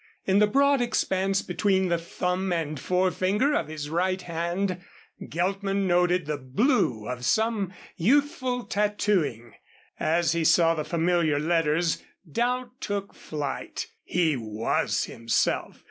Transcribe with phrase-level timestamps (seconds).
[0.25, 4.81] In the broad expanse between the thumb and forefinger of his right hand
[5.29, 9.53] Geltman noted the blue of some youthful tattooing.
[9.99, 13.85] As he saw the familiar letters doubt took flight.
[14.03, 15.79] He was himself.